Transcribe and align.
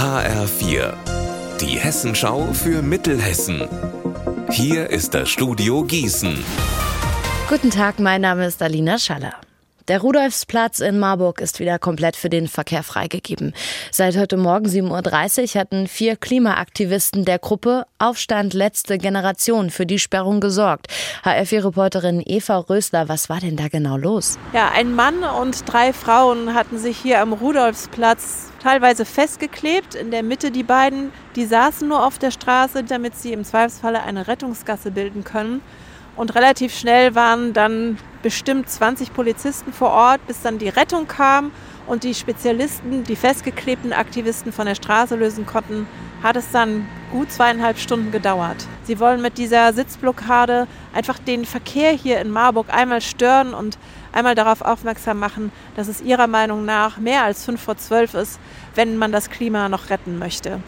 HR4, 0.00 0.94
die 1.60 1.78
Hessenschau 1.78 2.54
für 2.54 2.80
Mittelhessen. 2.80 3.68
Hier 4.50 4.88
ist 4.88 5.12
das 5.12 5.28
Studio 5.28 5.84
Gießen. 5.84 6.42
Guten 7.50 7.68
Tag, 7.68 7.98
mein 7.98 8.22
Name 8.22 8.46
ist 8.46 8.62
Alina 8.62 8.98
Schaller. 8.98 9.34
Der 9.90 10.02
Rudolfsplatz 10.02 10.78
in 10.78 11.00
Marburg 11.00 11.40
ist 11.40 11.58
wieder 11.58 11.80
komplett 11.80 12.14
für 12.14 12.30
den 12.30 12.46
Verkehr 12.46 12.84
freigegeben. 12.84 13.52
Seit 13.90 14.16
heute 14.16 14.36
Morgen 14.36 14.66
7.30 14.66 15.56
Uhr 15.56 15.60
hatten 15.60 15.88
vier 15.88 16.14
Klimaaktivisten 16.14 17.24
der 17.24 17.40
Gruppe 17.40 17.86
Aufstand 17.98 18.54
Letzte 18.54 18.98
Generation 18.98 19.68
für 19.68 19.86
die 19.86 19.98
Sperrung 19.98 20.40
gesorgt. 20.40 20.86
HR4-Reporterin 21.24 22.22
Eva 22.24 22.58
Rösler, 22.58 23.08
was 23.08 23.28
war 23.28 23.40
denn 23.40 23.56
da 23.56 23.66
genau 23.66 23.96
los? 23.96 24.38
Ja, 24.52 24.70
ein 24.70 24.94
Mann 24.94 25.24
und 25.24 25.64
drei 25.66 25.92
Frauen 25.92 26.54
hatten 26.54 26.78
sich 26.78 26.96
hier 26.96 27.20
am 27.20 27.32
Rudolfsplatz 27.32 28.52
teilweise 28.62 29.04
festgeklebt. 29.04 29.96
In 29.96 30.12
der 30.12 30.22
Mitte 30.22 30.52
die 30.52 30.62
beiden, 30.62 31.10
die 31.34 31.46
saßen 31.46 31.88
nur 31.88 32.06
auf 32.06 32.20
der 32.20 32.30
Straße, 32.30 32.84
damit 32.84 33.16
sie 33.16 33.32
im 33.32 33.42
Zweifelsfalle 33.42 34.04
eine 34.04 34.28
Rettungsgasse 34.28 34.92
bilden 34.92 35.24
können. 35.24 35.60
Und 36.20 36.34
relativ 36.34 36.76
schnell 36.76 37.14
waren 37.14 37.54
dann 37.54 37.96
bestimmt 38.22 38.68
20 38.68 39.14
Polizisten 39.14 39.72
vor 39.72 39.88
Ort, 39.88 40.26
bis 40.26 40.42
dann 40.42 40.58
die 40.58 40.68
Rettung 40.68 41.08
kam 41.08 41.50
und 41.86 42.04
die 42.04 42.12
Spezialisten, 42.12 43.04
die 43.04 43.16
festgeklebten 43.16 43.94
Aktivisten 43.94 44.52
von 44.52 44.66
der 44.66 44.74
Straße 44.74 45.16
lösen 45.16 45.46
konnten, 45.46 45.88
hat 46.22 46.36
es 46.36 46.50
dann 46.50 46.86
gut 47.10 47.32
zweieinhalb 47.32 47.78
Stunden 47.78 48.12
gedauert. 48.12 48.66
Sie 48.82 49.00
wollen 49.00 49.22
mit 49.22 49.38
dieser 49.38 49.72
Sitzblockade 49.72 50.66
einfach 50.92 51.18
den 51.18 51.46
Verkehr 51.46 51.92
hier 51.92 52.20
in 52.20 52.28
Marburg 52.28 52.66
einmal 52.68 53.00
stören 53.00 53.54
und 53.54 53.78
einmal 54.12 54.34
darauf 54.34 54.60
aufmerksam 54.60 55.18
machen, 55.18 55.50
dass 55.74 55.88
es 55.88 56.02
ihrer 56.02 56.26
Meinung 56.26 56.66
nach 56.66 56.98
mehr 56.98 57.24
als 57.24 57.46
fünf 57.46 57.62
vor 57.62 57.78
zwölf 57.78 58.12
ist, 58.12 58.38
wenn 58.74 58.98
man 58.98 59.10
das 59.10 59.30
Klima 59.30 59.70
noch 59.70 59.88
retten 59.88 60.18
möchte. 60.18 60.60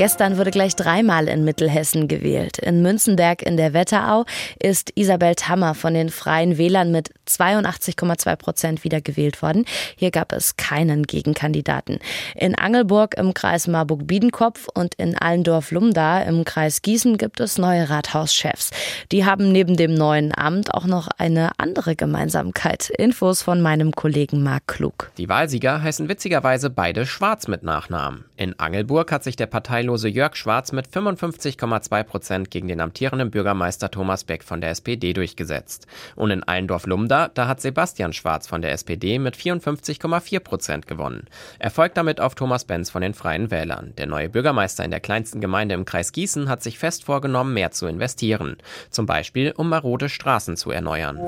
Gestern 0.00 0.38
wurde 0.38 0.50
gleich 0.50 0.76
dreimal 0.76 1.28
in 1.28 1.44
Mittelhessen 1.44 2.08
gewählt. 2.08 2.56
In 2.56 2.80
Münzenberg 2.80 3.42
in 3.42 3.58
der 3.58 3.74
Wetterau 3.74 4.24
ist 4.58 4.92
Isabel 4.94 5.34
Tammer 5.34 5.74
von 5.74 5.92
den 5.92 6.08
Freien 6.08 6.56
Wählern 6.56 6.90
mit 6.90 7.10
82,2 7.28 8.36
Prozent 8.36 8.82
wiedergewählt 8.82 9.42
worden. 9.42 9.66
Hier 9.96 10.10
gab 10.10 10.32
es 10.32 10.56
keinen 10.56 11.02
Gegenkandidaten. 11.02 11.98
In 12.34 12.54
Angelburg 12.54 13.18
im 13.18 13.34
Kreis 13.34 13.66
Marburg-Biedenkopf 13.66 14.68
und 14.72 14.94
in 14.94 15.18
Allendorf-Lumda 15.18 16.22
im 16.22 16.44
Kreis 16.44 16.80
Gießen 16.80 17.18
gibt 17.18 17.38
es 17.38 17.58
neue 17.58 17.90
Rathauschefs. 17.90 18.70
Die 19.12 19.26
haben 19.26 19.52
neben 19.52 19.76
dem 19.76 19.92
neuen 19.92 20.32
Amt 20.34 20.72
auch 20.72 20.86
noch 20.86 21.08
eine 21.18 21.50
andere 21.58 21.94
Gemeinsamkeit. 21.94 22.88
Infos 22.88 23.42
von 23.42 23.60
meinem 23.60 23.92
Kollegen 23.92 24.42
Marc 24.42 24.66
Klug. 24.66 25.10
Die 25.18 25.28
Wahlsieger 25.28 25.82
heißen 25.82 26.08
witzigerweise 26.08 26.70
beide 26.70 27.04
Schwarz 27.04 27.48
mit 27.48 27.64
Nachnamen. 27.64 28.24
In 28.38 28.58
Angelburg 28.58 29.12
hat 29.12 29.24
sich 29.24 29.36
der 29.36 29.44
Partei 29.44 29.89
parteilose 29.90 30.08
Jörg 30.08 30.36
Schwarz 30.36 30.70
mit 30.70 30.86
55,2 30.86 32.02
Prozent 32.04 32.50
gegen 32.50 32.68
den 32.68 32.80
amtierenden 32.80 33.32
Bürgermeister 33.32 33.90
Thomas 33.90 34.22
Beck 34.22 34.44
von 34.44 34.60
der 34.60 34.70
SPD 34.70 35.12
durchgesetzt. 35.12 35.88
Und 36.14 36.30
in 36.30 36.44
Allendorf-Lumda, 36.44 37.28
da 37.34 37.48
hat 37.48 37.60
Sebastian 37.60 38.12
Schwarz 38.12 38.46
von 38.46 38.62
der 38.62 38.70
SPD 38.70 39.18
mit 39.18 39.36
54,4 39.36 40.40
Prozent 40.40 40.86
gewonnen. 40.86 41.26
Er 41.58 41.70
folgt 41.70 41.96
damit 41.96 42.20
auf 42.20 42.36
Thomas 42.36 42.64
Benz 42.64 42.88
von 42.88 43.02
den 43.02 43.14
Freien 43.14 43.50
Wählern. 43.50 43.92
Der 43.98 44.06
neue 44.06 44.28
Bürgermeister 44.28 44.84
in 44.84 44.92
der 44.92 45.00
kleinsten 45.00 45.40
Gemeinde 45.40 45.74
im 45.74 45.84
Kreis 45.84 46.12
Gießen 46.12 46.48
hat 46.48 46.62
sich 46.62 46.78
fest 46.78 47.04
vorgenommen, 47.04 47.52
mehr 47.52 47.72
zu 47.72 47.86
investieren. 47.86 48.58
Zum 48.90 49.06
Beispiel, 49.06 49.52
um 49.56 49.68
marode 49.68 50.08
Straßen 50.08 50.56
zu 50.56 50.70
erneuern. 50.70 51.18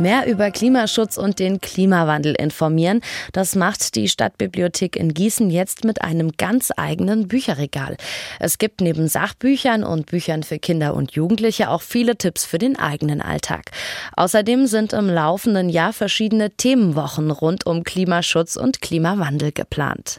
Mehr 0.00 0.26
über 0.26 0.50
Klimaschutz 0.50 1.18
und 1.18 1.38
den 1.38 1.60
Klimawandel 1.60 2.34
informieren. 2.34 3.02
Das 3.34 3.54
macht 3.54 3.94
die 3.96 4.08
Stadtbibliothek 4.08 4.96
in 4.96 5.12
Gießen 5.12 5.50
jetzt 5.50 5.84
mit 5.84 6.00
einem 6.00 6.32
ganz 6.38 6.70
eigenen 6.74 7.28
Bücherregal. 7.28 7.98
Es 8.38 8.56
gibt 8.56 8.80
neben 8.80 9.08
Sachbüchern 9.08 9.84
und 9.84 10.06
Büchern 10.06 10.42
für 10.42 10.58
Kinder 10.58 10.94
und 10.94 11.12
Jugendliche 11.12 11.68
auch 11.68 11.82
viele 11.82 12.16
Tipps 12.16 12.46
für 12.46 12.56
den 12.56 12.78
eigenen 12.78 13.20
Alltag. 13.20 13.72
Außerdem 14.16 14.66
sind 14.66 14.94
im 14.94 15.10
laufenden 15.10 15.68
Jahr 15.68 15.92
verschiedene 15.92 16.48
Themenwochen 16.48 17.30
rund 17.30 17.66
um 17.66 17.84
Klimaschutz 17.84 18.56
und 18.56 18.80
Klimawandel 18.80 19.52
geplant. 19.52 20.18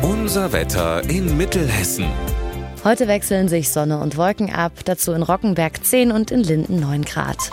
Unser 0.00 0.52
Wetter 0.52 1.02
in 1.10 1.36
Mittelhessen. 1.36 2.06
Heute 2.82 3.08
wechseln 3.08 3.48
sich 3.48 3.68
Sonne 3.68 3.98
und 3.98 4.16
Wolken 4.16 4.54
ab, 4.54 4.72
dazu 4.86 5.12
in 5.12 5.22
Rockenberg 5.22 5.84
10 5.84 6.12
und 6.12 6.30
in 6.30 6.40
Linden 6.40 6.80
9 6.80 7.04
Grad. 7.04 7.50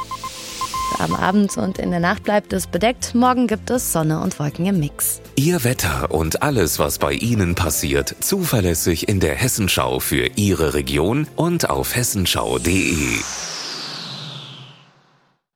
Am 0.99 1.13
Abend 1.13 1.57
und 1.57 1.77
in 1.77 1.91
der 1.91 1.99
Nacht 1.99 2.23
bleibt 2.23 2.53
es 2.53 2.67
bedeckt. 2.67 3.13
Morgen 3.13 3.47
gibt 3.47 3.69
es 3.69 3.91
Sonne 3.91 4.19
und 4.19 4.39
Wolken 4.39 4.65
im 4.65 4.79
Mix. 4.79 5.21
Ihr 5.35 5.63
Wetter 5.63 6.11
und 6.11 6.41
alles, 6.41 6.79
was 6.79 6.97
bei 6.97 7.13
Ihnen 7.13 7.55
passiert, 7.55 8.15
zuverlässig 8.19 9.07
in 9.07 9.19
der 9.19 9.35
Hessenschau 9.35 9.99
für 9.99 10.29
Ihre 10.35 10.73
Region 10.73 11.27
und 11.35 11.69
auf 11.69 11.95
hessenschau.de. 11.95 13.46